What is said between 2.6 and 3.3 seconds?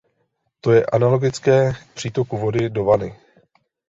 do vany.